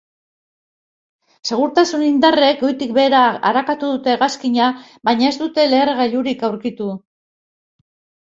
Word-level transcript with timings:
Segurtasun 1.49 2.05
indarrek 2.05 2.63
goitik 2.65 2.95
behera 2.95 3.19
arakatu 3.51 3.91
dute 3.99 4.13
hegazkina 4.15 4.71
baina 5.11 5.29
ez 5.35 5.37
dute 5.43 5.67
lehergailurik 5.75 6.49
aurkitu. 6.51 6.91